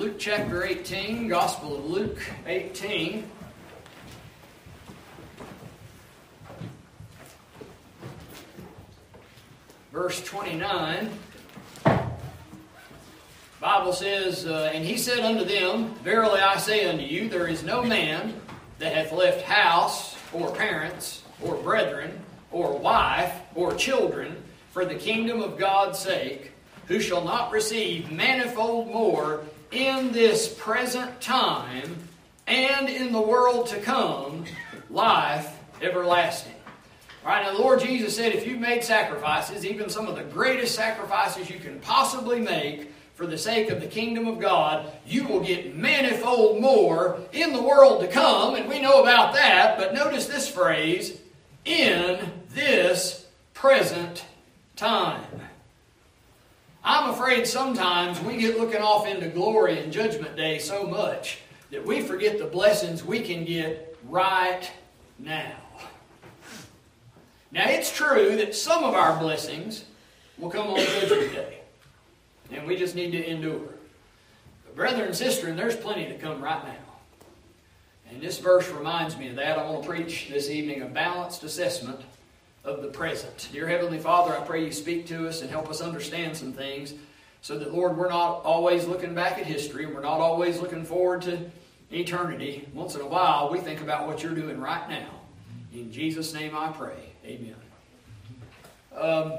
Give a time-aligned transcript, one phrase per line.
[0.00, 3.22] Luke chapter 18, Gospel of Luke 18.
[9.92, 11.10] Verse 29.
[13.60, 17.62] Bible says, uh, And he said unto them, Verily I say unto you, there is
[17.62, 18.40] no man
[18.78, 22.18] that hath left house, or parents, or brethren,
[22.50, 24.42] or wife, or children,
[24.72, 26.52] for the kingdom of God's sake,
[26.86, 31.96] who shall not receive manifold more in this present time
[32.46, 34.44] and in the world to come
[34.88, 36.54] life everlasting.
[37.24, 40.24] All right, now the Lord Jesus said, if you've made sacrifices, even some of the
[40.24, 45.28] greatest sacrifices you can possibly make for the sake of the kingdom of God, you
[45.28, 49.76] will get manifold more in the world to come, and we know about that.
[49.76, 51.20] But notice this phrase
[51.66, 52.18] in
[52.48, 54.24] this present
[54.76, 55.22] time.
[56.82, 61.38] I'm afraid sometimes we get looking off into glory and judgment day so much
[61.70, 64.70] that we forget the blessings we can get right
[65.18, 65.56] now.
[67.52, 69.84] Now, it's true that some of our blessings
[70.38, 71.58] will come on Judgment Day,
[72.52, 73.74] and we just need to endure.
[74.64, 76.74] But, brother and sister, there's plenty to come right now.
[78.08, 79.58] And this verse reminds me of that.
[79.58, 82.00] I want to preach this evening a balanced assessment
[82.64, 83.48] of the present.
[83.52, 86.94] Dear Heavenly Father, I pray you speak to us and help us understand some things
[87.42, 90.84] so that, Lord, we're not always looking back at history and we're not always looking
[90.84, 91.50] forward to
[91.90, 92.68] eternity.
[92.74, 95.08] Once in a while, we think about what you're doing right now.
[95.72, 97.12] In Jesus' name I pray.
[97.24, 97.54] Amen.
[98.94, 99.32] Um,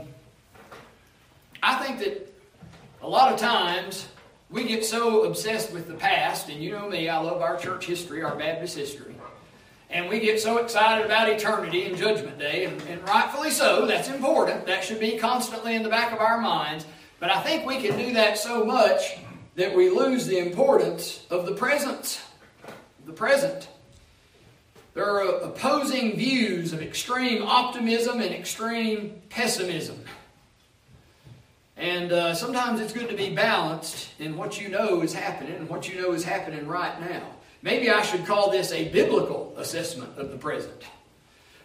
[1.61, 2.33] I think that
[3.01, 4.07] a lot of times
[4.49, 7.85] we get so obsessed with the past, and you know me, I love our church
[7.85, 9.15] history, our Baptist history.
[9.91, 14.07] And we get so excited about eternity and Judgment Day, and, and, rightfully so, that's
[14.07, 14.65] important.
[14.65, 16.85] That should be constantly in the back of our minds.
[17.19, 19.17] But I think we can do that so much
[19.55, 22.21] that we lose the importance of the present.
[23.05, 23.67] The present.
[24.93, 30.03] There are opposing views of extreme optimism and extreme pessimism.
[31.75, 35.67] And uh, sometimes it's good to be balanced in what you know is happening and
[35.67, 37.23] what you know is happening right now.
[37.61, 40.83] Maybe I should call this a biblical assessment of the present.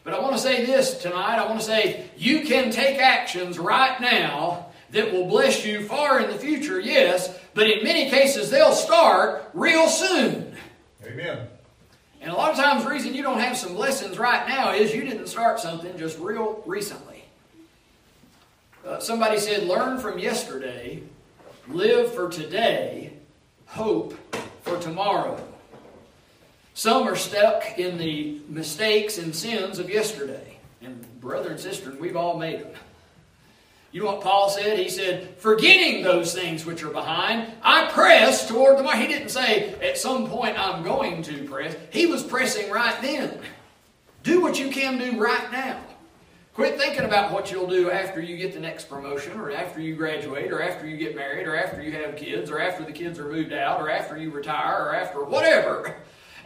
[0.04, 1.38] But I want to say this tonight.
[1.38, 6.20] I want to say you can take actions right now that will bless you far
[6.20, 10.54] in the future, yes, but in many cases they'll start real soon.
[11.04, 11.48] Amen.
[12.20, 14.94] And a lot of times, the reason you don't have some blessings right now is
[14.94, 17.24] you didn't start something just real recently.
[18.84, 21.02] Uh, somebody said, Learn from yesterday,
[21.68, 23.12] live for today,
[23.66, 24.14] hope
[24.62, 25.40] for tomorrow.
[26.76, 30.58] Some are stuck in the mistakes and sins of yesterday.
[30.82, 32.70] And, brother and sister, we've all made them.
[33.92, 34.78] You know what Paul said?
[34.78, 38.96] He said, forgetting those things which are behind, I press toward the mark.
[38.96, 41.74] He didn't say, at some point I'm going to press.
[41.88, 43.38] He was pressing right then.
[44.22, 45.80] Do what you can do right now.
[46.52, 49.94] Quit thinking about what you'll do after you get the next promotion, or after you
[49.94, 53.18] graduate, or after you get married, or after you have kids, or after the kids
[53.18, 55.96] are moved out, or after you retire, or after whatever.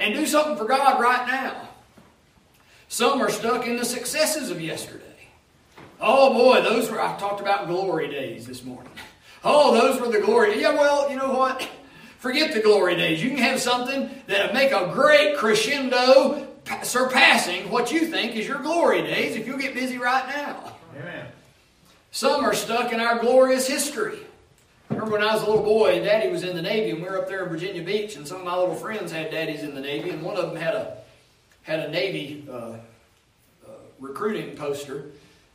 [0.00, 1.68] And do something for God right now.
[2.88, 5.04] Some are stuck in the successes of yesterday.
[6.00, 8.90] Oh boy, those were, I talked about glory days this morning.
[9.44, 10.60] Oh, those were the glory.
[10.60, 11.68] Yeah, well, you know what?
[12.18, 13.22] Forget the glory days.
[13.22, 16.48] You can have something that'll make a great crescendo
[16.82, 20.76] surpassing what you think is your glory days if you'll get busy right now.
[20.98, 21.26] Amen.
[22.10, 24.18] Some are stuck in our glorious history.
[24.90, 27.08] Remember when I was a little boy and Daddy was in the Navy, and we
[27.08, 29.74] were up there in Virginia Beach, and some of my little friends had daddies in
[29.74, 30.98] the Navy, and one of them had a
[31.62, 32.76] had a Navy uh, uh,
[34.00, 35.06] recruiting poster,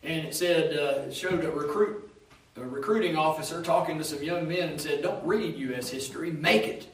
[0.04, 2.10] and it said uh, showed a recruit
[2.56, 5.90] a recruiting officer talking to some young men and said, "Don't read U.S.
[5.90, 6.88] history, make it."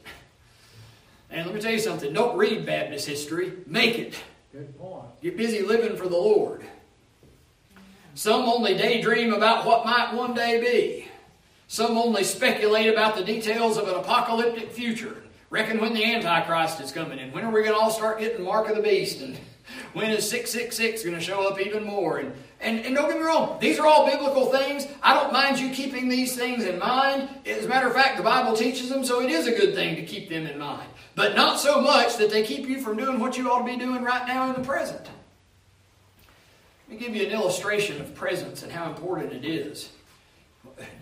[1.30, 4.16] And let me tell you something: don't read Baptist history, make it.
[4.52, 5.04] Good point.
[5.22, 6.64] Get busy living for the Lord.
[8.14, 11.11] Some only daydream about what might one day be.
[11.72, 15.22] Some only speculate about the details of an apocalyptic future.
[15.48, 18.44] Reckon when the Antichrist is coming and when are we going to all start getting
[18.44, 19.38] mark of the beast and
[19.94, 22.18] when is 666 going to show up even more?
[22.18, 24.86] And, and, and don't get me wrong, these are all biblical things.
[25.02, 27.30] I don't mind you keeping these things in mind.
[27.46, 29.96] As a matter of fact, the Bible teaches them, so it is a good thing
[29.96, 30.90] to keep them in mind.
[31.14, 33.78] But not so much that they keep you from doing what you ought to be
[33.78, 35.08] doing right now in the present.
[36.90, 39.88] Let me give you an illustration of presence and how important it is.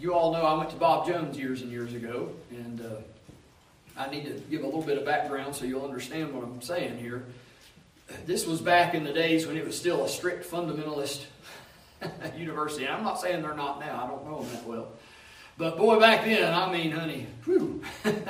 [0.00, 3.00] You all know I went to Bob Jones years and years ago, and uh,
[3.96, 6.98] I need to give a little bit of background so you'll understand what I'm saying
[6.98, 7.24] here
[8.26, 11.24] this was back in the days when it was still a strict fundamentalist
[12.36, 12.86] university.
[12.86, 14.04] I'm not saying they're not now.
[14.04, 14.88] I don't know them that well.
[15.58, 17.82] But boy, back then, I mean, honey, whew,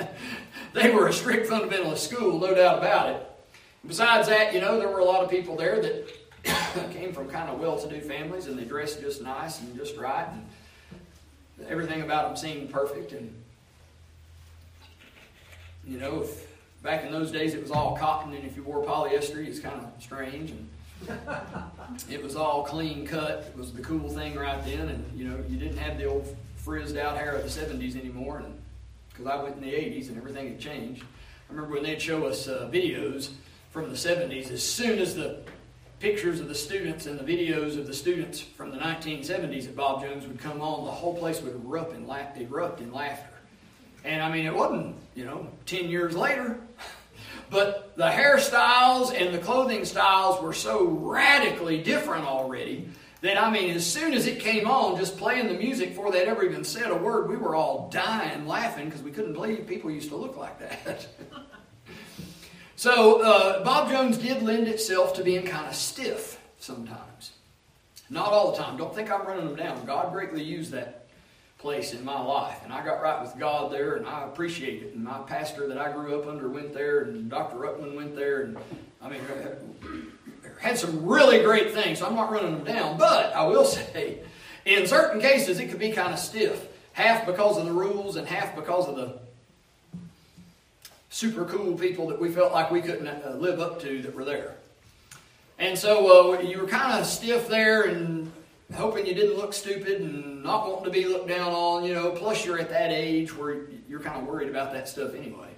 [0.72, 3.26] they were a strict fundamentalist school, no doubt about it.
[3.86, 7.48] Besides that, you know, there were a lot of people there that came from kind
[7.48, 10.44] of well-to-do families, and they dressed just nice and just right, and
[11.68, 13.12] everything about them seemed perfect.
[13.12, 13.34] And
[15.86, 16.46] you know, if
[16.82, 19.80] back in those days it was all cotton, and if you wore polyester, it's kind
[19.80, 20.50] of strange.
[20.50, 20.68] And
[22.10, 23.50] it was all clean cut.
[23.52, 26.36] It was the cool thing right then, and you know, you didn't have the old
[26.56, 28.38] frizzed out hair of the '70s anymore.
[28.38, 28.54] And
[29.08, 31.02] because I went in the '80s, and everything had changed.
[31.02, 33.30] I remember when they'd show us uh, videos
[33.70, 35.40] from the 70s, as soon as the
[36.00, 40.02] pictures of the students and the videos of the students from the 1970s at Bob
[40.02, 43.28] Jones would come on, the whole place would erupt in, la- erupt in laughter.
[44.02, 46.58] And I mean, it wasn't, you know, 10 years later,
[47.50, 52.88] but the hairstyles and the clothing styles were so radically different already
[53.20, 56.26] that, I mean, as soon as it came on, just playing the music before they'd
[56.26, 59.90] ever even said a word, we were all dying laughing because we couldn't believe people
[59.90, 61.06] used to look like that.
[62.80, 67.32] So uh, Bob Jones did lend itself to being kind of stiff sometimes.
[68.08, 68.78] Not all the time.
[68.78, 69.84] Don't think I'm running them down.
[69.84, 71.06] God greatly used that
[71.58, 72.58] place in my life.
[72.64, 74.94] And I got right with God there, and I appreciate it.
[74.94, 77.56] And my pastor that I grew up under went there, and Dr.
[77.58, 78.44] Ruckman went there.
[78.44, 78.56] And
[79.02, 79.20] I mean,
[80.58, 81.98] had some really great things.
[81.98, 82.96] So I'm not running them down.
[82.96, 84.20] But I will say,
[84.64, 86.66] in certain cases, it could be kind of stiff.
[86.94, 89.20] Half because of the rules, and half because of the
[91.10, 94.24] super cool people that we felt like we couldn't uh, live up to that were
[94.24, 94.54] there.
[95.58, 98.32] And so uh, you were kind of stiff there and
[98.74, 102.12] hoping you didn't look stupid and not wanting to be looked down on, you know.
[102.12, 105.48] Plus, you're at that age where you're kind of worried about that stuff anyway.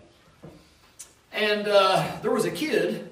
[1.33, 3.09] And uh, there was a kid,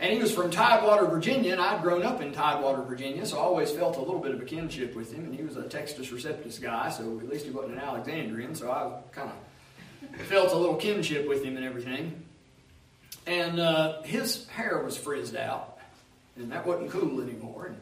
[0.00, 3.42] and he was from Tidewater, Virginia, and I'd grown up in Tidewater, Virginia, so I
[3.42, 5.24] always felt a little bit of a kinship with him.
[5.26, 8.70] And he was a Textus Receptus guy, so at least he wasn't an Alexandrian, so
[8.70, 9.36] I kind of
[10.26, 12.24] felt a little kinship with him and everything.
[13.26, 15.78] And uh, his hair was frizzed out,
[16.36, 17.66] and that wasn't cool anymore.
[17.66, 17.76] And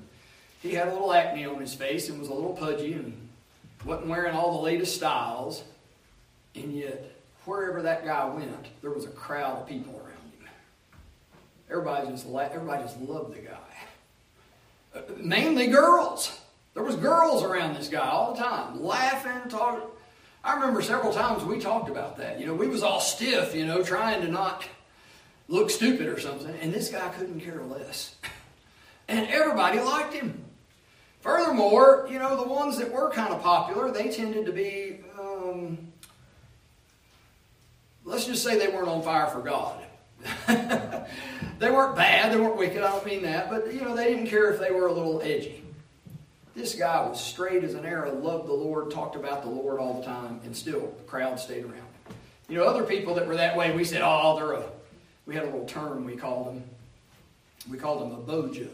[0.63, 3.29] he had a little acne on his face and was a little pudgy and
[3.85, 5.65] wasn't wearing all the latest styles.
[6.55, 7.11] And yet,
[7.45, 10.49] wherever that guy went, there was a crowd of people around him.
[11.69, 13.59] Everybody just, everybody just loved the guy.
[14.95, 16.39] Uh, mainly girls.
[16.75, 19.89] There was girls around this guy all the time, laughing, talking.
[20.45, 22.41] I remember several times we talked about that.
[22.41, 24.67] You know, we was all stiff, you know, trying to not
[25.49, 28.17] look stupid or something, and this guy couldn't care less.
[29.09, 30.43] And everybody liked him.
[31.21, 35.93] Furthermore, you know, the ones that were kind of popular, they tended to be, um,
[38.05, 39.83] let's just say they weren't on fire for God.
[41.59, 44.29] they weren't bad, they weren't wicked, I don't mean that, but, you know, they didn't
[44.29, 45.62] care if they were a little edgy.
[46.55, 50.01] This guy was straight as an arrow, loved the Lord, talked about the Lord all
[50.01, 51.87] the time, and still the crowd stayed around.
[52.49, 54.65] You know, other people that were that way, we said, oh, they're a,
[55.25, 56.65] we had a little term we called them.
[57.71, 58.69] We called them a bojo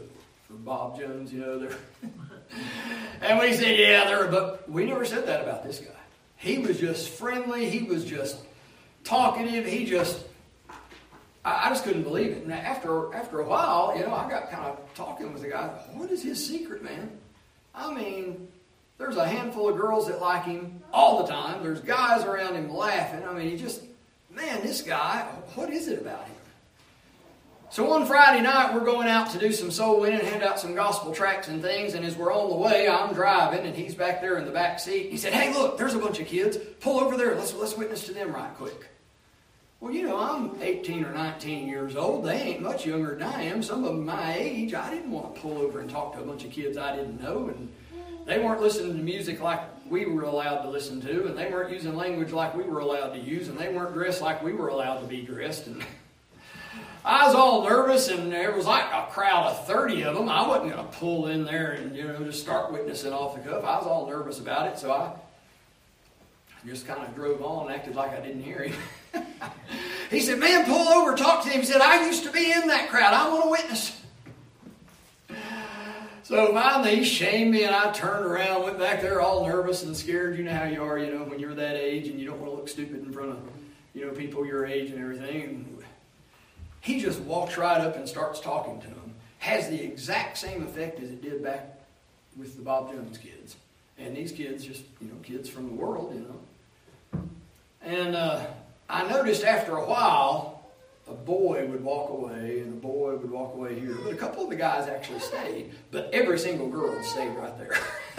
[0.48, 1.58] for Bob Jones, you know.
[1.58, 1.76] They're
[3.20, 5.90] and we said, yeah, they're a, but we never said that about this guy.
[6.36, 7.68] He was just friendly.
[7.68, 8.38] He was just
[9.04, 9.66] talkative.
[9.66, 10.24] He just,
[11.44, 12.42] I just couldn't believe it.
[12.44, 15.68] And after, after a while, you know, I got kind of talking with the guy.
[15.92, 17.10] What is his secret, man?
[17.78, 18.48] I mean,
[18.98, 21.62] there's a handful of girls that like him all the time.
[21.62, 23.26] There's guys around him laughing.
[23.26, 23.82] I mean, he just,
[24.30, 25.22] man, this guy,
[25.54, 26.34] what is it about him?
[27.70, 30.74] So one Friday night, we're going out to do some soul winning, hand out some
[30.74, 31.92] gospel tracts and things.
[31.94, 34.80] And as we're on the way, I'm driving, and he's back there in the back
[34.80, 35.10] seat.
[35.10, 36.56] He said, "Hey, look, there's a bunch of kids.
[36.80, 37.34] Pull over there.
[37.34, 38.88] Let's let's witness to them right quick."
[39.80, 42.24] Well, you know, I'm 18 or 19 years old.
[42.24, 43.62] They ain't much younger than I am.
[43.62, 44.74] Some of them my age.
[44.74, 47.22] I didn't want to pull over and talk to a bunch of kids I didn't
[47.22, 47.46] know.
[47.46, 47.72] And
[48.26, 51.26] they weren't listening to music like we were allowed to listen to.
[51.28, 53.46] And they weren't using language like we were allowed to use.
[53.46, 55.68] And they weren't dressed like we were allowed to be dressed.
[55.68, 55.84] And
[57.04, 58.08] I was all nervous.
[58.08, 60.28] And there was like a crowd of 30 of them.
[60.28, 63.48] I wasn't going to pull in there and, you know, just start witnessing off the
[63.48, 63.62] cuff.
[63.62, 64.76] I was all nervous about it.
[64.76, 65.12] So I
[66.68, 68.76] just kind of drove on and acted like I didn't hear him.
[70.10, 71.60] he said, Man, pull over, talk to him.
[71.60, 73.14] He said, I used to be in that crowd.
[73.14, 74.00] I want to witness.
[76.28, 79.96] So finally, he shamed me, and I turned around, went back there all nervous and
[79.96, 80.36] scared.
[80.36, 82.52] You know how you are, you know, when you're that age and you don't want
[82.52, 83.38] to look stupid in front of,
[83.94, 85.42] you know, people your age and everything.
[85.42, 85.84] And
[86.82, 89.14] he just walks right up and starts talking to them.
[89.38, 91.80] Has the exact same effect as it did back
[92.36, 93.56] with the Bob Jones kids.
[93.96, 96.38] And these kids, just, you know, kids from the world, you know.
[97.88, 98.44] And uh,
[98.86, 100.66] I noticed after a while,
[101.08, 103.96] a boy would walk away and a boy would walk away here.
[104.04, 107.74] But a couple of the guys actually stayed, but every single girl stayed right there.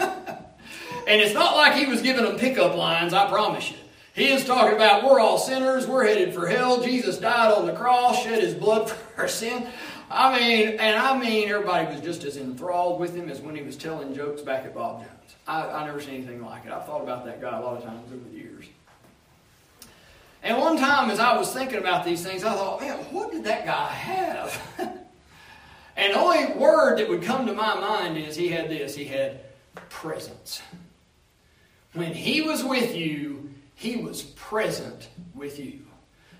[1.06, 3.76] and it's not like he was giving them pickup lines, I promise you.
[4.12, 6.82] He is talking about we're all sinners, we're headed for hell.
[6.82, 9.68] Jesus died on the cross, shed his blood for our sin.
[10.10, 13.62] I mean, and I mean, everybody was just as enthralled with him as when he
[13.62, 15.36] was telling jokes back at Bob Jones.
[15.46, 16.72] I, I never seen anything like it.
[16.72, 18.66] I've thought about that guy a lot of times over the years.
[20.42, 23.44] And one time, as I was thinking about these things, I thought, man, what did
[23.44, 24.62] that guy have?
[25.96, 29.04] and the only word that would come to my mind is he had this he
[29.04, 29.40] had
[29.90, 30.62] presence.
[31.92, 35.80] When he was with you, he was present with you.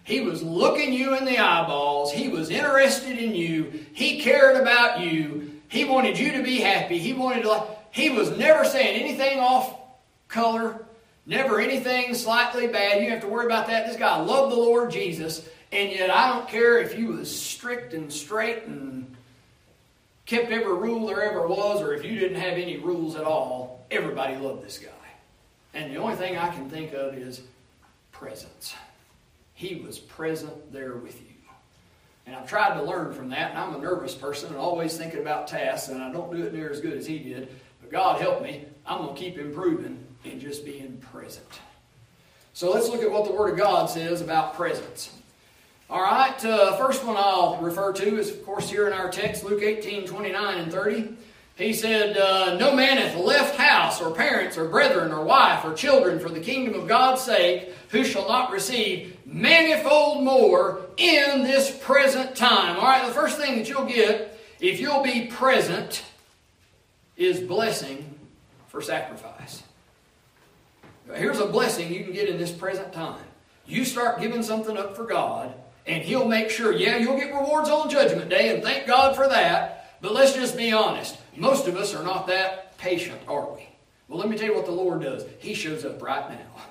[0.05, 2.13] He was looking you in the eyeballs.
[2.13, 3.85] He was interested in you.
[3.93, 5.61] He cared about you.
[5.69, 6.99] He wanted you to be happy.
[6.99, 7.65] He wanted to.
[7.91, 9.79] He was never saying anything off
[10.29, 10.85] color.
[11.27, 13.03] Never anything slightly bad.
[13.03, 13.87] You have to worry about that.
[13.87, 17.95] This guy loved the Lord Jesus, and yet I don't care if you was strict
[17.95, 19.17] and straight and
[20.27, 23.85] kept every rule there ever was, or if you didn't have any rules at all.
[23.91, 24.89] Everybody loved this guy.
[25.75, 27.43] And the only thing I can think of is
[28.13, 28.75] presence.
[29.55, 31.27] He was present there with you.
[32.27, 35.21] And I've tried to learn from that, and I'm a nervous person and always thinking
[35.21, 37.49] about tasks, and I don't do it near as good as he did.
[37.81, 41.61] But God help me, I'm going to keep improving and just being present.
[42.53, 45.11] So let's look at what the Word of God says about presence.
[45.89, 49.45] All right, uh, first one I'll refer to is, of course, here in our text,
[49.45, 51.17] Luke 18 29 and 30.
[51.57, 55.75] He said, uh, No man hath left house, or parents, or brethren, or wife, or
[55.75, 61.77] children for the kingdom of God's sake, who shall not receive manifold more in this
[61.83, 62.77] present time.
[62.77, 66.05] All right, the first thing that you'll get, if you'll be present,
[67.17, 68.19] is blessing
[68.69, 69.63] for sacrifice.
[71.15, 73.23] Here's a blessing you can get in this present time.
[73.67, 75.55] You start giving something up for God,
[75.87, 79.29] and He'll make sure, yeah, you'll get rewards on Judgment Day, and thank God for
[79.29, 79.99] that.
[80.01, 81.17] But let's just be honest.
[81.37, 83.69] Most of us are not that patient, are we?
[84.09, 85.25] Well, let me tell you what the Lord does.
[85.39, 86.63] He shows up right now.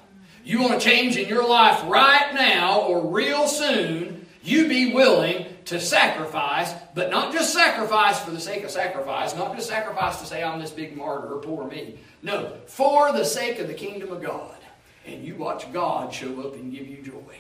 [0.44, 5.46] You want to change in your life right now or real soon, you be willing
[5.70, 10.26] to sacrifice, but not just sacrifice for the sake of sacrifice, not just sacrifice to
[10.26, 12.00] say, I'm this big martyr, poor me.
[12.22, 14.56] No, for the sake of the kingdom of God.
[15.06, 17.36] And you watch God show up and give you joy.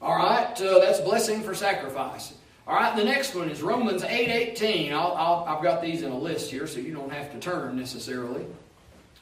[0.00, 2.34] All right, uh, that's blessing for sacrifice.
[2.66, 4.92] All right, the next one is Romans 8 18.
[4.92, 7.76] I'll, I'll, I've got these in a list here, so you don't have to turn
[7.76, 8.44] necessarily,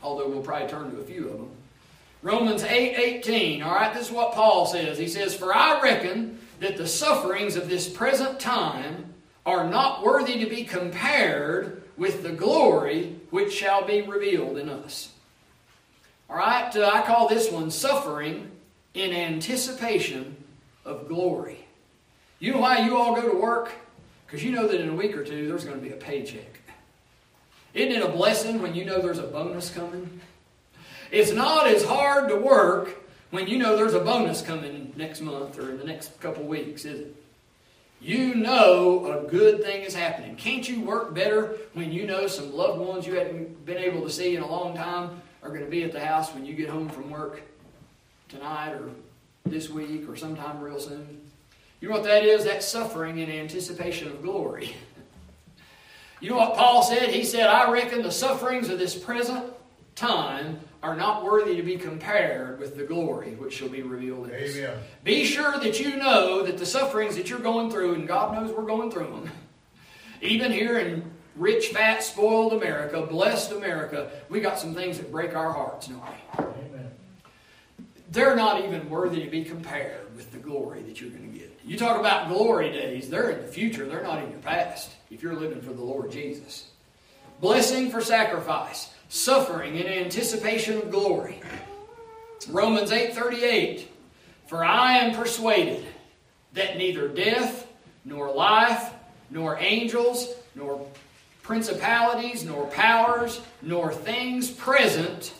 [0.03, 1.51] although we'll probably turn to a few of them.
[2.23, 3.63] Romans 8 18.
[3.63, 4.99] All right, this is what Paul says.
[4.99, 10.39] He says, For I reckon that the sufferings of this present time are not worthy
[10.45, 15.11] to be compared with the glory which shall be revealed in us.
[16.29, 18.51] All right, uh, I call this one suffering
[18.95, 20.37] in anticipation
[20.85, 21.67] of glory.
[22.39, 23.73] You know why you all go to work?
[24.27, 26.61] Because you know that in a week or two there's going to be a paycheck.
[27.75, 30.21] Isn't it a blessing when you know there's a bonus coming?
[31.13, 35.59] It's not as hard to work when you know there's a bonus coming next month
[35.59, 37.17] or in the next couple weeks, is it?
[38.01, 40.37] You know a good thing is happening.
[40.37, 44.11] Can't you work better when you know some loved ones you haven't been able to
[44.11, 46.69] see in a long time are going to be at the house when you get
[46.69, 47.43] home from work
[48.29, 48.91] tonight or
[49.45, 51.21] this week or sometime real soon?
[51.81, 52.45] You know what that is?
[52.45, 54.75] That's suffering in anticipation of glory.
[56.21, 57.11] you know what Paul said?
[57.11, 59.45] He said, I reckon the sufferings of this present
[59.95, 64.35] time are not worthy to be compared with the glory which shall be revealed in
[64.35, 64.57] us.
[64.57, 64.79] Amen.
[65.03, 68.55] Be sure that you know that the sufferings that you're going through, and God knows
[68.57, 69.31] we're going through them,
[70.23, 75.35] even here in rich, fat, spoiled America, blessed America, we got some things that break
[75.35, 76.45] our hearts, don't we?
[76.45, 76.91] Amen.
[78.13, 81.59] They're not even worthy to be compared with the glory that you're going to get.
[81.65, 85.21] You talk about glory days, they're in the future, they're not in your past if
[85.21, 86.71] you're living for the Lord Jesus.
[87.41, 91.41] Blessing for sacrifice suffering in anticipation of glory.
[92.49, 93.87] Romans 8:38
[94.47, 95.85] For I am persuaded
[96.53, 97.67] that neither death
[98.05, 98.93] nor life
[99.31, 100.87] nor angels nor
[101.43, 105.33] principalities nor powers nor things present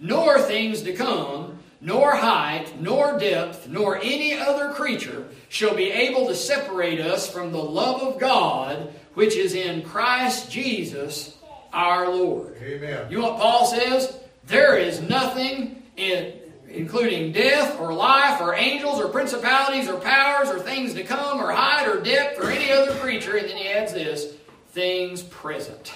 [0.00, 6.26] nor things to come nor height nor depth nor any other creature shall be able
[6.26, 11.36] to separate us from the love of God which is in Christ Jesus
[11.72, 12.56] our Lord.
[12.62, 13.10] Amen.
[13.10, 14.18] You know what Paul says?
[14.46, 16.34] There is nothing in
[16.68, 21.52] including death or life or angels or principalities or powers or things to come or
[21.52, 23.36] height or depth or any other creature.
[23.36, 24.34] And then he adds this
[24.70, 25.94] things present.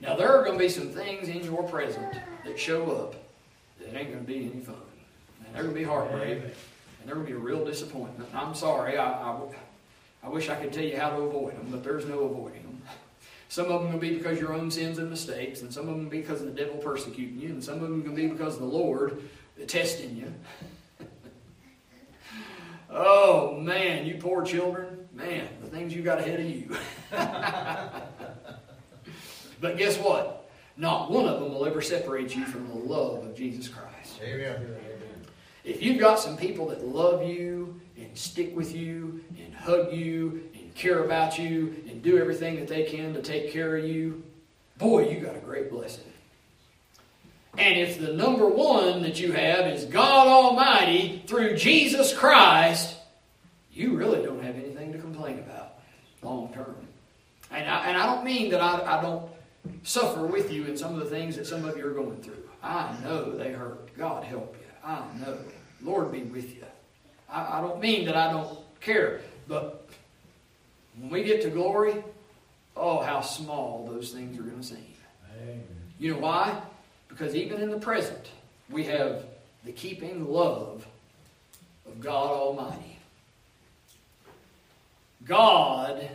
[0.00, 3.14] Now, there are going to be some things in your present that show up
[3.78, 4.74] that ain't going to be any fun.
[5.46, 6.38] And they're going to be heartbreak.
[6.38, 6.52] And
[7.06, 8.28] they're going to be a real disappointment.
[8.34, 8.98] I'm sorry.
[8.98, 9.38] I, I,
[10.24, 12.61] I wish I could tell you how to avoid them, but there's no avoiding.
[13.52, 15.88] Some of them will be because of your own sins and mistakes, and some of
[15.94, 18.26] them will be because of the devil persecuting you, and some of them will be
[18.26, 19.28] because of the Lord
[19.66, 20.32] testing you.
[22.90, 25.06] oh, man, you poor children.
[25.12, 26.74] Man, the things you got ahead of you.
[29.60, 30.48] but guess what?
[30.78, 34.18] Not one of them will ever separate you from the love of Jesus Christ.
[34.22, 34.66] Amen.
[35.62, 40.48] If you've got some people that love you and stick with you and hug you
[40.74, 44.22] care about you and do everything that they can to take care of you,
[44.78, 46.04] boy, you got a great blessing.
[47.58, 52.96] And if the number one that you have is God Almighty through Jesus Christ,
[53.72, 55.74] you really don't have anything to complain about
[56.22, 56.76] long term.
[57.50, 59.30] And I, and I don't mean that I, I don't
[59.82, 62.42] suffer with you in some of the things that some of you are going through.
[62.62, 63.96] I know they hurt.
[63.96, 64.88] God help you.
[64.88, 65.38] I know.
[65.82, 66.64] Lord be with you.
[67.28, 69.81] I, I don't mean that I don't care, but
[70.98, 72.02] when we get to glory,
[72.76, 74.94] oh, how small those things are going to seem.
[75.42, 75.62] Amen.
[75.98, 76.60] You know why?
[77.08, 78.30] Because even in the present,
[78.70, 79.24] we have
[79.64, 80.86] the keeping love
[81.86, 82.98] of God Almighty.
[85.24, 86.08] God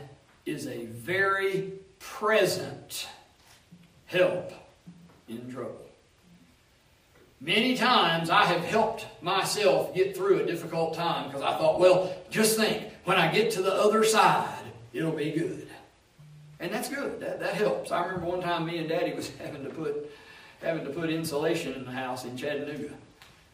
[0.45, 3.07] is a very present
[4.07, 4.51] help
[5.27, 5.87] in trouble.
[7.39, 12.15] Many times I have helped myself get through a difficult time because I thought, well,
[12.31, 14.56] just think, when I get to the other side,
[14.93, 15.67] it'll be good.
[16.59, 17.19] And that's good.
[17.19, 17.91] That, that helps.
[17.91, 20.11] I remember one time me and Daddy was having to put
[20.61, 22.89] having to put insulation in the house in Chattanooga.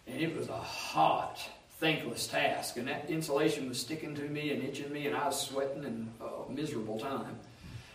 [0.08, 1.38] And it was a hot,
[1.80, 2.78] thankless task.
[2.78, 6.10] And that insulation was sticking to me and itching me, and I was sweating and
[6.22, 7.38] a miserable time.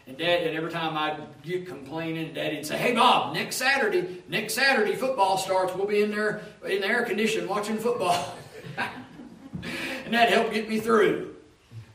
[0.07, 4.55] And Dad, and every time I'd get complaining, Daddy'd say, "Hey Bob, next Saturday, next
[4.55, 5.75] Saturday football starts.
[5.75, 8.35] We'll be in there in the air condition watching football."
[10.05, 11.35] and that helped get me through.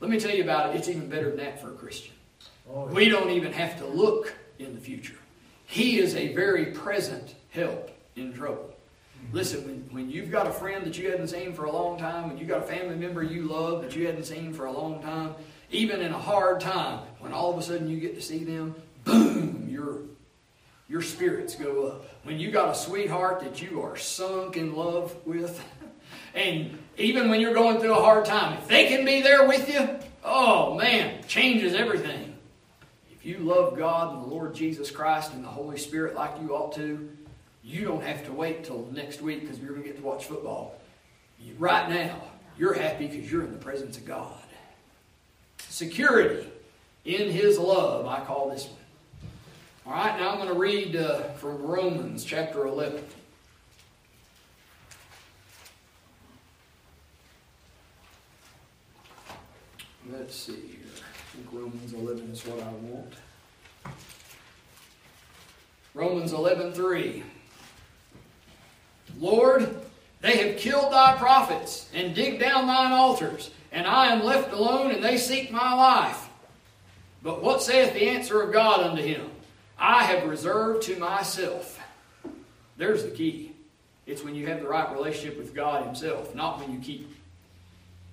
[0.04, 0.80] Let me tell you about it.
[0.80, 2.14] It's even better than that for a Christian.
[2.70, 2.94] Oh, yeah.
[2.94, 5.16] We don't even have to look in the future.
[5.66, 8.76] He is a very present help in trouble.
[9.24, 9.34] Mm-hmm.
[9.34, 12.28] Listen, when, when you've got a friend that you hadn't seen for a long time,
[12.28, 15.02] when you've got a family member you love that you hadn't seen for a long
[15.02, 15.36] time,
[15.72, 18.76] even in a hard time, when all of a sudden you get to see them,
[19.06, 20.00] boom, your,
[20.90, 22.06] your spirits go up.
[22.24, 25.64] When you got a sweetheart that you are sunk in love with,
[26.34, 29.72] and even when you're going through a hard time, if they can be there with
[29.72, 29.90] you,
[30.24, 32.36] oh man, changes everything.
[33.12, 36.56] If you love God and the Lord Jesus Christ and the Holy Spirit like you
[36.56, 37.10] ought to,
[37.64, 40.26] you don't have to wait till next week because you're going to get to watch
[40.26, 40.76] football.
[41.58, 42.22] Right now,
[42.58, 44.32] you're happy because you're in the presence of God.
[45.60, 46.48] Security
[47.06, 48.78] in His love, I call this one.
[49.86, 53.04] All right, now I'm going to read uh, from Romans chapter 11.
[60.18, 63.14] Let's see I think Romans 11 is what I want.
[65.96, 67.24] Romans 11:3.
[69.20, 69.76] Lord,
[70.22, 74.92] they have killed thy prophets and digged down thine altars, and I am left alone,
[74.92, 76.30] and they seek my life.
[77.24, 79.32] But what saith the answer of God unto him?
[79.78, 81.80] I have reserved to myself.
[82.78, 83.56] There's the key.
[84.06, 87.10] It's when you have the right relationship with God Himself, not when you keep,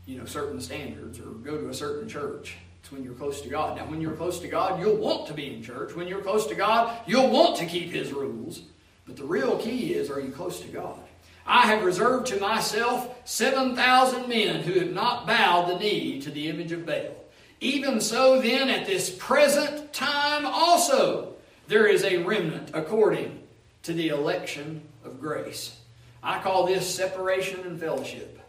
[0.06, 2.56] you know, certain standards or go to a certain church.
[2.80, 3.76] It's when you're close to God.
[3.76, 5.94] Now, when you're close to God, you'll want to be in church.
[5.94, 8.62] When you're close to God, you'll want to keep His rules.
[9.06, 10.98] But the real key is are you close to God?
[11.46, 16.48] I have reserved to myself 7,000 men who have not bowed the knee to the
[16.48, 17.14] image of Baal.
[17.60, 21.34] Even so, then, at this present time also,
[21.68, 23.40] there is a remnant according
[23.82, 25.76] to the election of grace.
[26.22, 28.40] I call this separation and fellowship.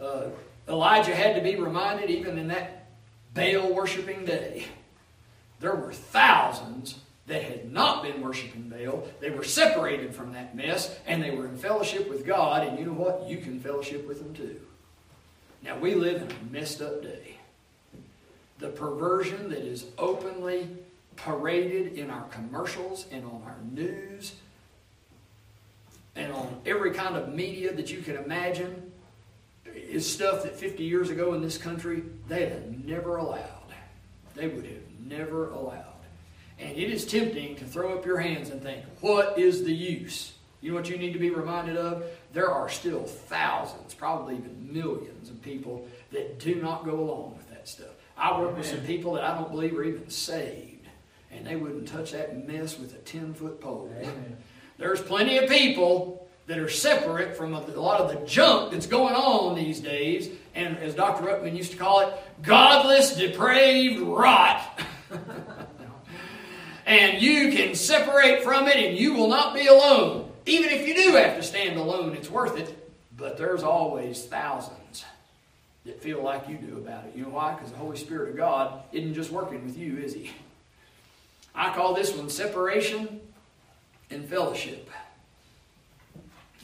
[0.00, 0.26] Uh,
[0.68, 2.86] Elijah had to be reminded, even in that
[3.34, 4.66] Baal worshiping day,
[5.60, 9.06] there were thousands that had not been worshiping Baal.
[9.20, 12.66] They were separated from that mess and they were in fellowship with God.
[12.66, 13.28] And you know what?
[13.28, 14.60] You can fellowship with them too.
[15.62, 17.38] Now, we live in a messed up day.
[18.58, 20.68] The perversion that is openly
[21.16, 24.34] paraded in our commercials and on our news
[26.14, 28.92] and on every kind of media that you can imagine
[29.76, 33.48] is stuff that 50 years ago in this country they had never allowed.
[34.34, 35.94] They would have never allowed.
[36.58, 40.34] And it is tempting to throw up your hands and think, what is the use?
[40.60, 42.04] You know what you need to be reminded of?
[42.32, 47.48] There are still thousands, probably even millions of people that do not go along with
[47.50, 47.90] that stuff.
[48.16, 48.58] I work Amen.
[48.58, 50.86] with some people that I don't believe are even saved,
[51.30, 53.92] and they wouldn't touch that mess with a 10 foot pole.
[53.98, 54.36] Amen.
[54.78, 59.14] There's plenty of people that are separate from a, lot of the junk that's going
[59.14, 61.24] on these days, and as Dr.
[61.24, 64.80] Ruckman used to call it, godless, depraved rot.
[66.86, 70.30] and you can separate from it, and you will not be alone.
[70.46, 72.78] Even if you do have to stand alone, it's worth it.
[73.16, 75.04] But there's always thousands
[75.86, 77.12] that feel like you do about it.
[77.16, 77.54] You know why?
[77.54, 80.30] Because the Holy Spirit of God isn't just working with you, is He?
[81.54, 83.20] I call this one separation
[84.10, 84.90] and fellowship.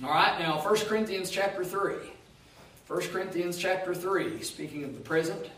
[0.02, 1.92] All right, now 1 Corinthians chapter 3.
[2.86, 5.50] 1 Corinthians chapter 3, speaking of the present.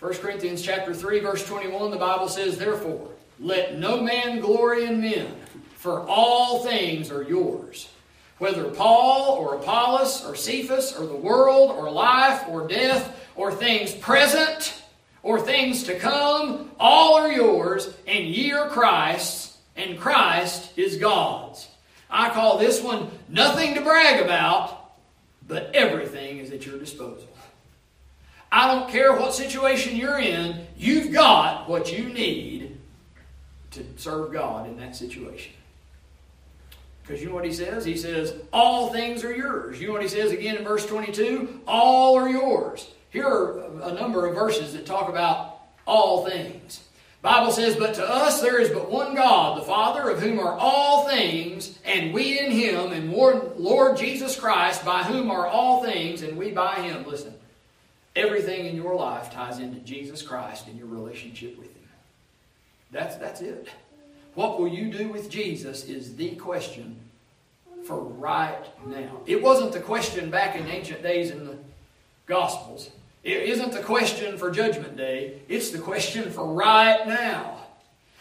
[0.00, 5.02] 1 Corinthians chapter 3, verse 21, the Bible says, Therefore, let no man glory in
[5.02, 5.34] men,
[5.74, 7.90] for all things are yours.
[8.38, 13.92] Whether Paul or Apollos or Cephas or the world or life or death or things
[13.92, 14.82] present
[15.22, 21.67] or things to come, all are yours, and ye are Christ's, and Christ is God's.
[22.10, 24.92] I call this one nothing to brag about,
[25.46, 27.28] but everything is at your disposal.
[28.50, 32.78] I don't care what situation you're in, you've got what you need
[33.72, 35.52] to serve God in that situation.
[37.02, 37.84] Because you know what he says?
[37.84, 39.80] He says, All things are yours.
[39.80, 41.62] You know what he says again in verse 22?
[41.66, 42.90] All are yours.
[43.10, 46.87] Here are a number of verses that talk about all things.
[47.22, 50.56] Bible says, But to us there is but one God, the Father, of whom are
[50.58, 56.22] all things, and we in him, and Lord Jesus Christ, by whom are all things,
[56.22, 57.04] and we by him.
[57.06, 57.34] Listen,
[58.18, 61.88] Everything in your life ties into Jesus Christ and your relationship with Him.
[62.90, 63.68] That's, that's it.
[64.34, 66.96] What will you do with Jesus is the question
[67.84, 69.20] for right now.
[69.26, 71.56] It wasn't the question back in ancient days in the
[72.26, 72.90] Gospels.
[73.24, 75.40] It isn't the question for Judgment Day.
[75.48, 77.58] It's the question for right now.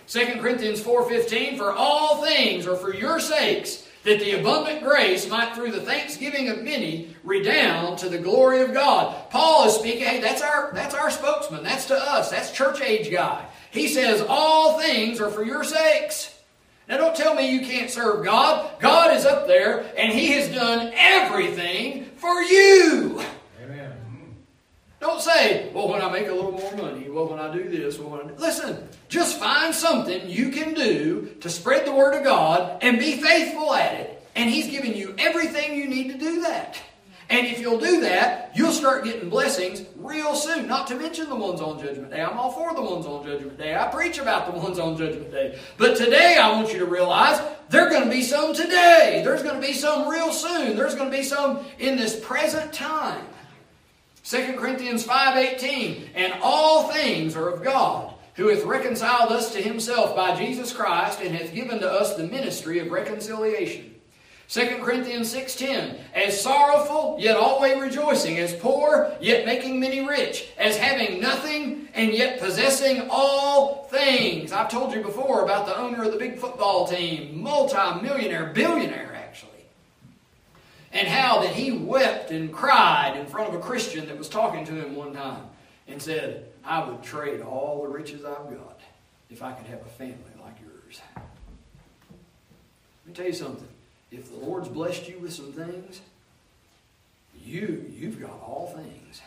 [0.07, 5.53] 2 Corinthians 4.15, For all things are for your sakes, that the abundant grace might
[5.53, 9.29] through the thanksgiving of many redound to the glory of God.
[9.29, 11.63] Paul is speaking, hey, that's our that's our spokesman.
[11.63, 12.31] That's to us.
[12.31, 13.45] That's church age guy.
[13.69, 16.33] He says, all things are for your sakes.
[16.87, 18.79] Now don't tell me you can't serve God.
[18.79, 23.21] God is up there and He has done everything for you.
[25.07, 27.97] Don't say, well, when I make a little more money, well, when I do this,
[27.97, 28.33] well, when I do...
[28.35, 33.15] Listen, just find something you can do to spread the Word of God and be
[33.15, 34.21] faithful at it.
[34.35, 36.77] And He's giving you everything you need to do that.
[37.29, 40.67] And if you'll do that, you'll start getting blessings real soon.
[40.67, 42.21] Not to mention the ones on Judgment Day.
[42.21, 43.77] I'm all for the ones on Judgment Day.
[43.77, 45.57] I preach about the ones on Judgment Day.
[45.77, 49.21] But today, I want you to realize there are going to be some today.
[49.23, 50.75] There's going to be some real soon.
[50.75, 53.25] There's going to be some in this present time.
[54.29, 60.17] 2 Corinthians 5.18 And all things are of God who hath reconciled us to himself
[60.17, 63.95] by Jesus Christ and hath given to us the ministry of reconciliation.
[64.49, 70.75] 2 Corinthians 6.10 As sorrowful, yet always rejoicing, as poor, yet making many rich, as
[70.75, 74.51] having nothing, and yet possessing all things.
[74.51, 79.16] I've told you before about the owner of the big football team, multi-millionaire, billionaire
[80.97, 84.65] and how that he wept and cried in front of a Christian that was talking
[84.65, 85.43] to him one time
[85.87, 88.81] and said, I would trade all the riches I've got
[89.29, 91.01] if I could have a family like yours.
[91.15, 91.25] Let
[93.05, 93.67] me tell you something.
[94.11, 96.01] If the Lord's blessed you with some things,
[97.45, 99.21] you, you've got all things.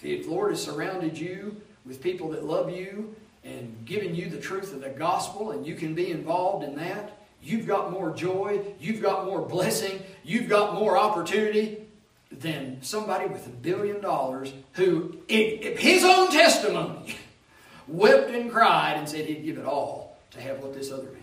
[0.00, 4.38] If the Lord has surrounded you with people that love you and given you the
[4.38, 8.60] truth of the gospel and you can be involved in that, you've got more joy,
[8.80, 11.78] you've got more blessing, you've got more opportunity
[12.30, 17.16] than somebody with a billion dollars who, in his own testimony,
[17.88, 21.22] wept and cried and said he'd give it all to have what this other man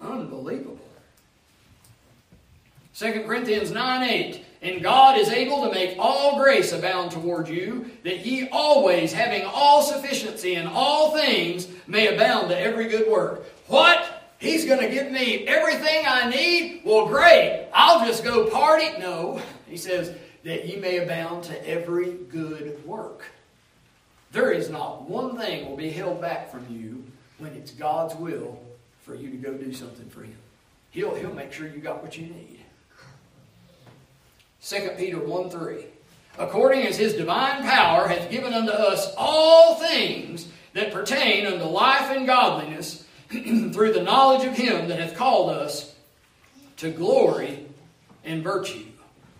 [0.00, 0.10] had.
[0.10, 0.78] Unbelievable.
[2.94, 4.44] 2 Corinthians 9 8.
[4.62, 9.42] And God is able to make all grace abound toward you, that ye always, having
[9.46, 13.46] all sufficiency in all things, may abound to every good work.
[13.68, 14.09] What?
[14.40, 16.82] He's going to give me everything I need?
[16.84, 17.68] Well, great.
[17.72, 18.98] I'll just go party.
[18.98, 19.40] No.
[19.68, 20.12] He says,
[20.44, 23.24] that ye may abound to every good work.
[24.32, 27.04] There is not one thing will be held back from you
[27.38, 28.60] when it's God's will
[29.02, 30.36] for you to go do something for Him.
[30.90, 32.60] He'll, he'll make sure you got what you need.
[34.62, 35.84] 2 Peter 1 3.
[36.38, 42.10] According as his divine power hath given unto us all things that pertain unto life
[42.10, 43.04] and godliness
[43.72, 45.94] through the knowledge of him that hath called us
[46.78, 47.66] to glory
[48.24, 48.84] and virtue.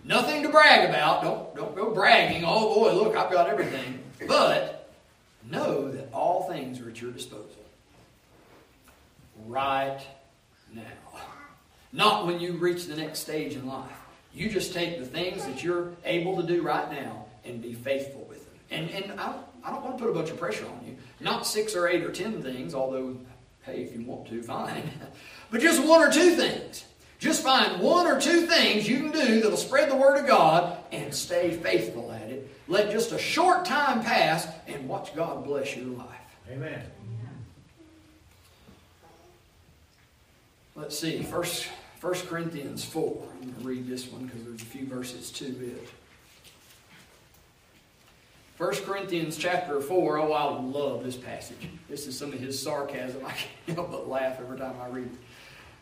[0.05, 1.23] Nothing to brag about.
[1.23, 4.03] Don't, don't go bragging, oh boy, look, I've got everything.
[4.27, 4.89] But
[5.51, 7.47] know that all things are at your disposal.
[9.47, 10.01] Right
[10.75, 10.83] now.
[11.93, 13.91] Not when you reach the next stage in life.
[14.33, 18.25] You just take the things that you're able to do right now and be faithful
[18.29, 18.55] with them.
[18.71, 20.97] And, and I, I don't want to put a bunch of pressure on you.
[21.19, 23.17] Not six or eight or ten things, although
[23.63, 24.91] Hey, if you want to, fine.
[25.51, 26.85] but just one or two things.
[27.19, 30.79] Just find one or two things you can do that'll spread the Word of God
[30.91, 32.49] and stay faithful at it.
[32.67, 36.07] Let just a short time pass and watch God bless your life.
[36.51, 36.83] Amen.
[40.81, 41.69] Let's see, First,
[41.99, 43.23] First Corinthians 4.
[43.35, 45.89] I'm going to read this one because there's a few verses to it.
[48.61, 50.19] 1 Corinthians chapter 4.
[50.19, 51.67] Oh, I love this passage.
[51.89, 53.25] This is some of his sarcasm.
[53.27, 55.19] I can't help but laugh every time I read it.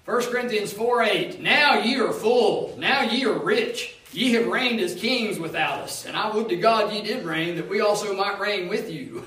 [0.05, 1.41] 1 Corinthians 4 8.
[1.41, 3.97] Now ye are full, now ye are rich.
[4.13, 6.07] Ye have reigned as kings without us.
[6.07, 9.25] And I would to God ye did reign, that we also might reign with you.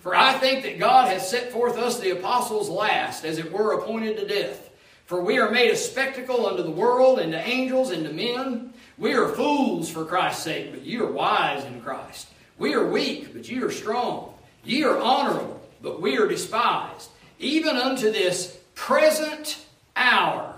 [0.00, 3.72] For I think that God hath set forth us the apostles last, as it were
[3.72, 4.68] appointed to death.
[5.06, 8.74] For we are made a spectacle unto the world, and to angels, and to men.
[8.98, 12.28] We are fools for Christ's sake, but ye are wise in Christ.
[12.58, 14.34] We are weak, but ye are strong.
[14.64, 17.10] Ye are honorable, but we are despised.
[17.38, 19.64] Even unto this present
[19.96, 20.54] hour.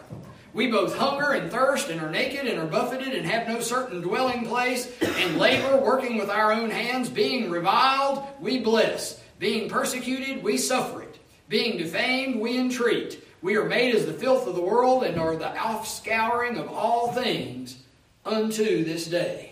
[0.52, 4.00] We both hunger and thirst and are naked and are buffeted and have no certain
[4.00, 9.20] dwelling place and labor, working with our own hands, being reviled, we bless.
[9.38, 11.18] Being persecuted, we suffer it.
[11.48, 13.22] Being defamed, we entreat.
[13.42, 17.12] We are made as the filth of the world and are the offscouring of all
[17.12, 17.76] things
[18.24, 19.45] unto this day.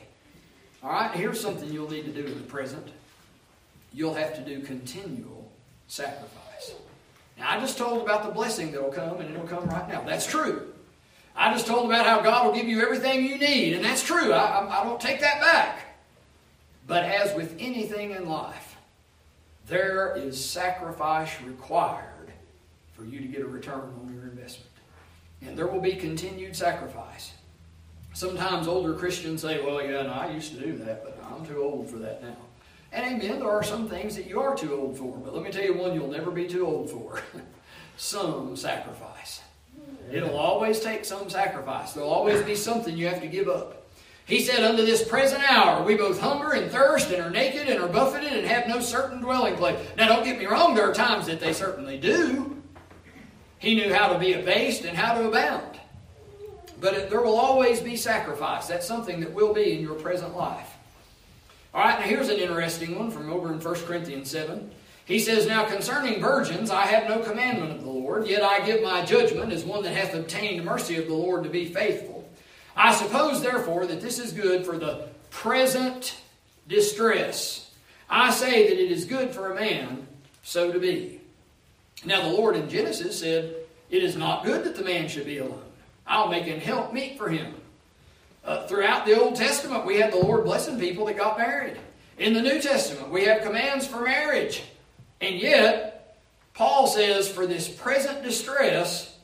[0.84, 2.86] All right, here's something you'll need to do in the present.
[3.94, 5.50] You'll have to do continual
[5.88, 6.74] sacrifice.
[7.38, 10.02] Now, I just told about the blessing that will come, and it'll come right now.
[10.02, 10.74] That's true.
[11.34, 14.32] I just told about how God will give you everything you need, and that's true.
[14.34, 15.96] I, I, I don't take that back.
[16.86, 18.76] But as with anything in life,
[19.66, 22.30] there is sacrifice required
[22.92, 24.70] for you to get a return on your investment.
[25.40, 27.32] And there will be continued sacrifice.
[28.14, 31.60] Sometimes older Christians say, well, yeah, no, I used to do that, but I'm too
[31.60, 32.36] old for that now.
[32.92, 35.50] And amen, there are some things that you are too old for, but let me
[35.50, 37.20] tell you one you'll never be too old for
[37.96, 39.42] some sacrifice.
[40.12, 41.92] It'll always take some sacrifice.
[41.92, 43.84] There'll always be something you have to give up.
[44.26, 47.80] He said, Unto this present hour we both hunger and thirst and are naked and
[47.80, 49.78] are buffeted and have no certain dwelling place.
[49.96, 52.62] Now, don't get me wrong, there are times that they certainly do.
[53.58, 55.80] He knew how to be abased and how to abound.
[56.80, 58.66] But there will always be sacrifice.
[58.66, 60.70] That's something that will be in your present life.
[61.72, 64.70] All right, now here's an interesting one from over in 1 Corinthians 7.
[65.04, 68.82] He says, Now concerning virgins, I have no commandment of the Lord, yet I give
[68.82, 72.28] my judgment as one that hath obtained mercy of the Lord to be faithful.
[72.76, 76.16] I suppose, therefore, that this is good for the present
[76.68, 77.70] distress.
[78.08, 80.06] I say that it is good for a man
[80.44, 81.20] so to be.
[82.04, 83.54] Now, the Lord in Genesis said,
[83.90, 85.62] It is not good that the man should be alone.
[86.06, 87.54] I'll make an help meet for him.
[88.44, 91.78] Uh, throughout the Old Testament, we had the Lord blessing people that got married.
[92.18, 94.62] In the New Testament, we have commands for marriage.
[95.20, 96.18] And yet,
[96.52, 99.16] Paul says, for this present distress,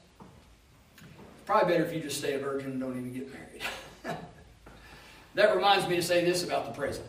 [1.44, 3.62] probably better if you just stay a virgin and don't even get married.
[5.34, 7.06] that reminds me to say this about the present.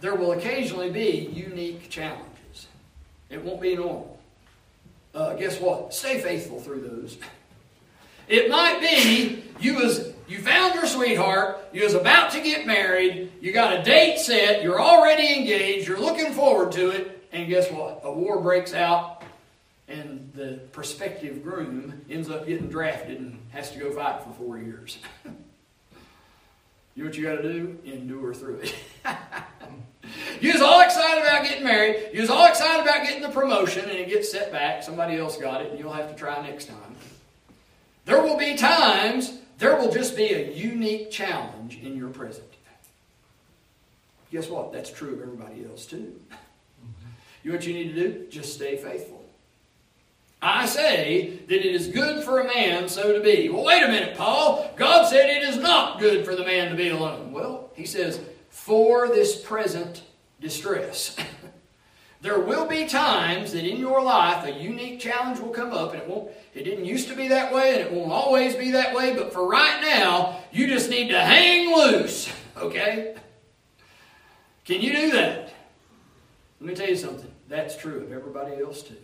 [0.00, 2.66] There will occasionally be unique challenges.
[3.28, 4.20] It won't be normal.
[5.14, 5.94] Uh, guess what?
[5.94, 7.18] Stay faithful through those.
[8.28, 13.32] It might be you was you found your sweetheart, you was about to get married,
[13.40, 17.70] you got a date set, you're already engaged, you're looking forward to it, and guess
[17.70, 18.00] what?
[18.04, 19.22] A war breaks out
[19.88, 24.58] and the prospective groom ends up getting drafted and has to go fight for four
[24.58, 24.98] years.
[25.24, 25.32] you
[26.96, 27.78] know what you got to do?
[27.84, 28.74] Endure through it.
[30.40, 32.10] you was all excited about getting married.
[32.14, 34.82] You was all excited about getting the promotion, and it gets set back.
[34.82, 36.96] Somebody else got it, and you'll have to try next time.
[38.04, 42.46] There will be times there will just be a unique challenge in your present.
[44.30, 44.72] Guess what?
[44.72, 46.20] That's true of everybody else too.
[47.42, 48.26] You know what you need to do?
[48.30, 49.22] Just stay faithful.
[50.42, 53.48] I say that it is good for a man so to be.
[53.48, 54.70] Well, wait a minute, Paul.
[54.76, 57.32] God said it is not good for the man to be alone.
[57.32, 60.02] Well, he says, for this present
[60.40, 61.16] distress.
[62.24, 66.00] There will be times that in your life a unique challenge will come up, and
[66.00, 66.30] it won't.
[66.54, 69.14] It didn't used to be that way, and it won't always be that way.
[69.14, 72.32] But for right now, you just need to hang loose.
[72.56, 73.14] Okay?
[74.64, 75.52] Can you do that?
[76.62, 77.30] Let me tell you something.
[77.50, 78.96] That's true of everybody else too.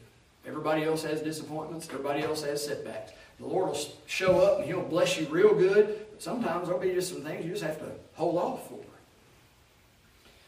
[0.46, 1.90] Everybody else has disappointments.
[1.90, 3.12] Everybody else has setbacks.
[3.38, 6.06] The Lord will show up and He'll bless you real good.
[6.11, 8.78] But sometimes there'll be just some things you just have to hold off for.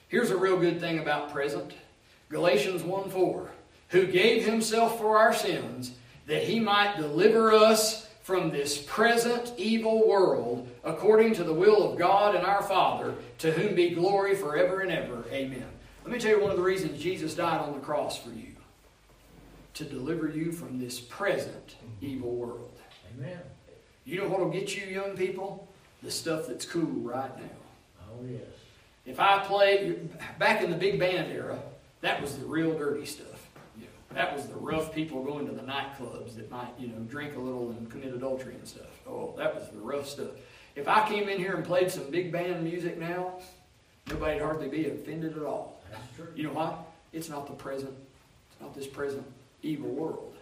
[0.08, 1.74] Here's a real good thing about present.
[2.32, 3.50] Galatians 1 4,
[3.90, 5.92] who gave himself for our sins,
[6.26, 11.98] that he might deliver us from this present evil world, according to the will of
[11.98, 15.24] God and our Father, to whom be glory forever and ever.
[15.30, 15.66] Amen.
[16.04, 18.46] Let me tell you one of the reasons Jesus died on the cross for you.
[19.74, 22.78] to deliver you from this present evil world.
[23.14, 23.40] Amen.
[24.04, 25.68] You know what will get you, young people?
[26.02, 28.04] The stuff that's cool right now.
[28.06, 28.40] Oh, yes.
[29.06, 31.58] If I played back in the big band era,
[32.02, 33.48] that was the real dirty stuff.
[33.76, 36.98] You know, that was the rough people going to the nightclubs that might, you know,
[37.08, 38.90] drink a little and commit adultery and stuff.
[39.06, 40.30] Oh, that was the rough stuff.
[40.74, 43.38] If I came in here and played some big band music now,
[44.08, 45.80] nobody'd hardly be offended at all.
[45.90, 46.28] That's true.
[46.34, 46.76] You know why?
[47.12, 47.94] It's not the present.
[48.50, 49.24] It's not this present
[49.62, 50.34] evil world.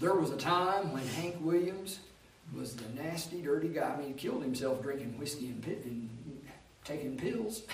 [0.00, 2.00] There was a time when Hank Williams
[2.54, 3.94] was the nasty, dirty guy.
[3.94, 6.08] I mean, he killed himself drinking whiskey and, pit and
[6.84, 7.62] taking pills.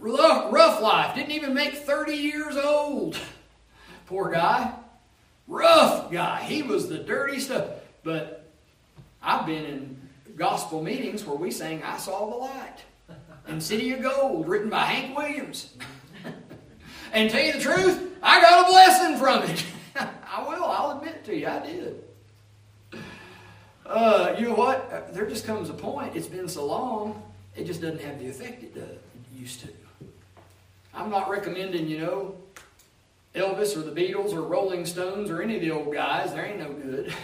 [0.00, 1.14] Rough, life.
[1.14, 3.18] Didn't even make 30 years old.
[4.06, 4.72] Poor guy.
[5.48, 6.42] Rough guy.
[6.42, 7.68] He was the dirty stuff.
[8.04, 8.50] But
[9.22, 12.84] I've been in gospel meetings where we sang I Saw the Light
[13.46, 15.74] and City of Gold, written by Hank Williams.
[17.12, 19.64] and tell you the truth, I got a blessing from it.
[19.96, 22.02] I will, I'll admit to you, I did.
[23.84, 25.14] Uh, you know what?
[25.14, 27.22] There just comes a point, it's been so long,
[27.54, 28.98] it just doesn't have the effect it, does,
[29.46, 29.68] used to.
[30.92, 32.34] I'm not recommending, you know,
[33.32, 36.32] Elvis or the Beatles or Rolling Stones or any of the old guys.
[36.32, 37.14] There ain't no good.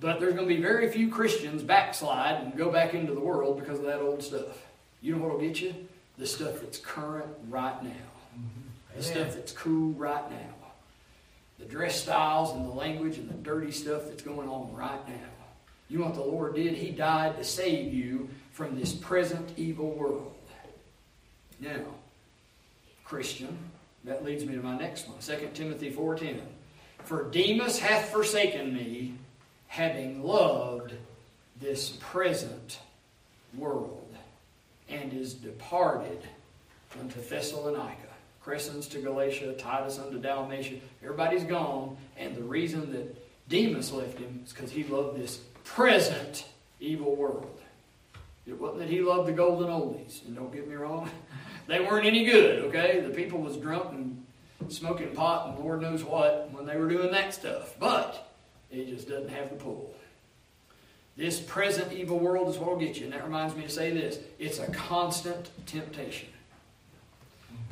[0.00, 3.58] But there's going to be very few Christians backslide and go back into the world
[3.58, 4.64] because of that old stuff.
[5.02, 5.74] You know what will get you?
[6.18, 7.90] The stuff that's current right now.
[8.36, 8.96] Mm-hmm.
[8.96, 10.54] The stuff that's cool right now.
[11.58, 15.30] The dress styles and the language and the dirty stuff that's going on right now.
[15.88, 16.74] You know what the Lord did?
[16.74, 20.34] He died to save you from this present evil world.
[21.64, 21.80] Now,
[23.04, 23.56] Christian,
[24.04, 25.18] that leads me to my next one.
[25.18, 26.40] 2 Timothy 4.10.
[27.04, 29.14] For Demas hath forsaken me,
[29.68, 30.92] having loved
[31.60, 32.80] this present
[33.56, 34.14] world,
[34.90, 36.20] and is departed
[37.00, 37.96] unto Thessalonica.
[38.44, 40.78] Crescens to Galatia, Titus unto Dalmatia.
[41.02, 46.46] Everybody's gone, and the reason that Demas left him is because he loved this present
[46.78, 47.58] evil world.
[48.46, 51.08] It wasn't that he loved the golden oldies, and don't get me wrong,
[51.66, 53.00] they weren't any good, okay?
[53.00, 54.24] The people was drunk and
[54.68, 57.74] smoking pot and Lord knows what when they were doing that stuff.
[57.78, 58.30] But
[58.70, 59.94] it just doesn't have the pull.
[61.16, 63.04] This present evil world is what will get you.
[63.04, 66.28] And that reminds me to say this it's a constant temptation.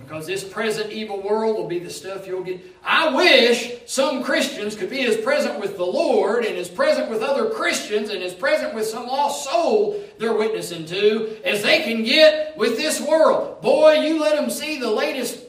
[0.03, 2.61] Because this present evil world will be the stuff you'll get.
[2.85, 7.23] I wish some Christians could be as present with the Lord and as present with
[7.23, 12.03] other Christians and as present with some lost soul they're witnessing to as they can
[12.03, 13.62] get with this world.
[13.62, 15.45] Boy, you let them see the latest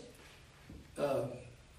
[0.97, 1.21] uh,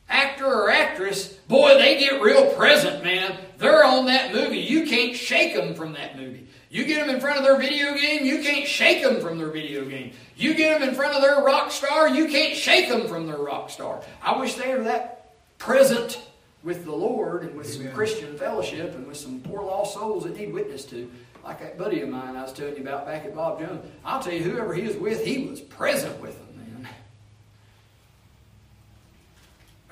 [0.08, 3.36] actor or actress, boy, they get real present, man.
[3.58, 4.58] They're on that movie.
[4.58, 6.46] You can't shake them from that movie.
[6.74, 9.50] You get them in front of their video game, you can't shake them from their
[9.50, 10.10] video game.
[10.36, 13.36] You get them in front of their rock star, you can't shake them from their
[13.36, 14.02] rock star.
[14.20, 16.20] I wish they were that present
[16.64, 17.86] with the Lord and with Amen.
[17.86, 21.08] some Christian fellowship and with some poor lost souls that need witness to.
[21.44, 23.86] Like that buddy of mine I was telling you about back at Bob Jones.
[24.04, 26.82] I'll tell you, whoever he was with, he was present with them.
[26.82, 26.88] Man.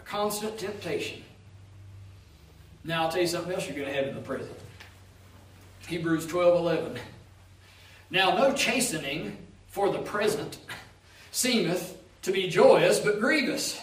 [0.01, 1.23] A constant temptation.
[2.83, 4.59] Now, I'll tell you something else you're going to have in the present.
[5.87, 6.99] Hebrews 12 11.
[8.11, 9.37] Now, no chastening
[9.69, 10.59] for the present
[11.31, 13.83] seemeth to be joyous, but grievous.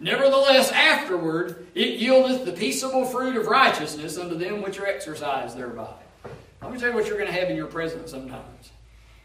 [0.00, 5.92] Nevertheless, afterward it yieldeth the peaceable fruit of righteousness unto them which are exercised thereby.
[6.62, 8.70] Let me tell you what you're going to have in your present sometimes.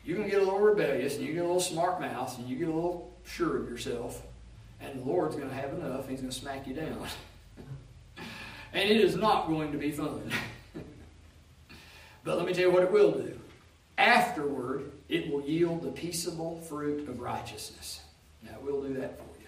[0.04, 2.58] You can get a little rebellious, and you get a little smart mouth, and you
[2.58, 4.22] get a little sure of yourself
[4.84, 6.02] and the Lord's going to have enough.
[6.02, 7.08] and He's going to smack you down.
[8.74, 10.32] and it is not going to be fun.
[12.24, 13.40] But let me tell you what it will do.
[13.98, 18.02] Afterward, it will yield the peaceable fruit of righteousness.
[18.44, 19.48] Now, we'll do that for you.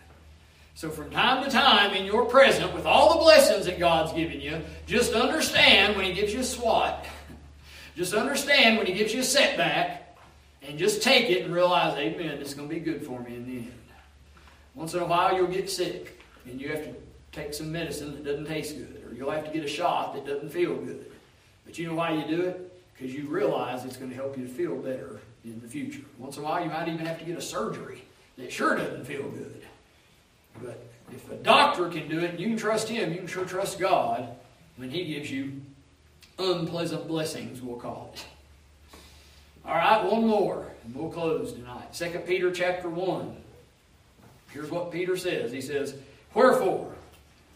[0.75, 4.41] So, from time to time in your present, with all the blessings that God's given
[4.41, 7.05] you, just understand when He gives you a swat,
[7.95, 10.17] just understand when He gives you a setback,
[10.61, 13.45] and just take it and realize, Amen, it's going to be good for me in
[13.45, 13.71] the end.
[14.73, 16.93] Once in a while, you'll get sick, and you have to
[17.31, 20.25] take some medicine that doesn't taste good, or you'll have to get a shot that
[20.25, 21.11] doesn't feel good.
[21.65, 22.71] But you know why you do it?
[22.93, 26.01] Because you realize it's going to help you to feel better in the future.
[26.17, 28.03] Once in a while, you might even have to get a surgery
[28.37, 29.61] that sure doesn't feel good.
[30.63, 33.79] But if a doctor can do it, you can trust him, you can sure trust
[33.79, 34.29] God
[34.77, 35.61] when he gives you
[36.37, 38.25] unpleasant blessings, we'll call it.
[39.65, 41.93] All right, one more, and we'll close tonight.
[41.93, 43.35] 2 Peter chapter 1.
[44.51, 45.95] Here's what Peter says He says,
[46.33, 46.94] Wherefore,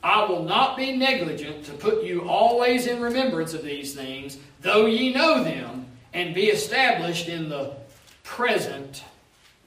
[0.04, 4.86] I will not be negligent to put you always in remembrance of these things, though
[4.86, 7.74] ye know them, and be established in the
[8.24, 9.04] present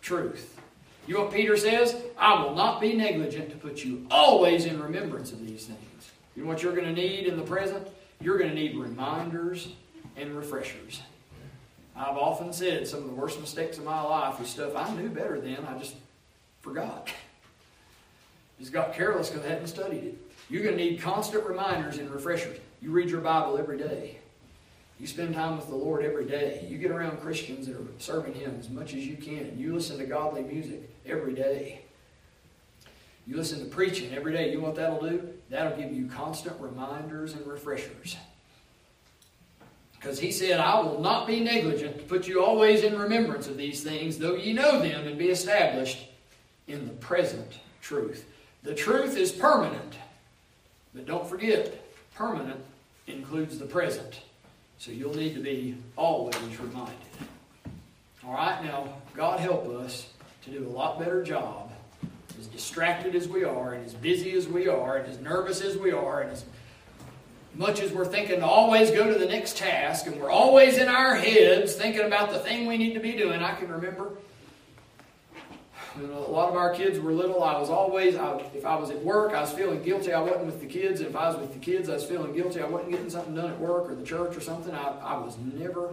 [0.01, 0.59] truth.
[1.07, 1.97] You know what Peter says?
[2.17, 6.11] I will not be negligent to put you always in remembrance of these things.
[6.35, 7.87] You know what you're going to need in the present?
[8.21, 9.69] You're going to need reminders
[10.17, 11.03] and refreshers.
[11.95, 15.09] I've often said some of the worst mistakes of my life was stuff I knew
[15.09, 15.97] better then, I just
[16.61, 17.11] forgot.
[18.59, 20.19] Just got careless because I hadn't studied it.
[20.49, 22.59] You're going to need constant reminders and refreshers.
[22.81, 24.19] You read your Bible every day.
[25.01, 26.65] You spend time with the Lord every day.
[26.69, 29.59] You get around Christians that are serving Him as much as you can.
[29.59, 31.81] You listen to godly music every day.
[33.27, 34.51] You listen to preaching every day.
[34.51, 35.29] You know what that'll do?
[35.51, 38.17] That'll give you constant reminders and refreshers.
[39.95, 43.57] Because he said, I will not be negligent to put you always in remembrance of
[43.57, 46.09] these things, though ye know them and be established
[46.67, 48.25] in the present truth.
[48.63, 49.95] The truth is permanent.
[50.95, 51.83] But don't forget,
[52.15, 52.61] permanent
[53.07, 54.21] includes the present.
[54.79, 56.95] So you'll need to be always reminded.
[58.25, 60.09] All right, now, God help us
[60.45, 61.73] to do a lot better job,
[62.39, 65.77] as distracted as we are, and as busy as we are, and as nervous as
[65.77, 66.45] we are, and as
[67.55, 70.89] much as we're thinking to always go to the next task, and we're always in
[70.89, 73.43] our heads thinking about the thing we need to be doing.
[73.43, 74.11] I can remember
[76.01, 79.03] a lot of our kids were little, I was always, I, if I was at
[79.03, 81.01] work, I was feeling guilty I wasn't with the kids.
[81.01, 83.35] And if I was with the kids, I was feeling guilty I wasn't getting something
[83.35, 84.75] done at work or the church or something.
[84.75, 85.89] I, I was never,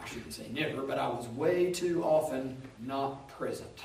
[0.00, 3.82] I shouldn't say never, but I was way too often not present.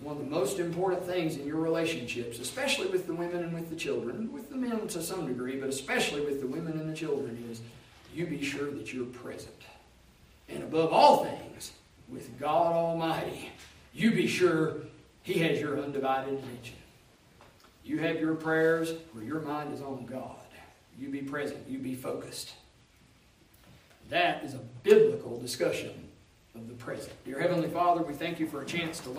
[0.00, 3.70] One of the most important things in your relationships, especially with the women and with
[3.70, 6.96] the children, with the men to some degree, but especially with the women and the
[6.96, 7.60] children, is
[8.12, 9.54] you be sure that you're present.
[10.48, 11.72] And above all things,
[12.08, 13.50] with God Almighty
[13.92, 14.76] you be sure
[15.22, 16.76] He has your undivided attention.
[17.84, 20.36] You have your prayers where your mind is on God.
[20.98, 21.60] You be present.
[21.68, 22.54] You be focused.
[24.08, 26.08] That is a biblical discussion
[26.54, 27.12] of the present.
[27.24, 29.10] Dear Heavenly Father, we thank you for a chance to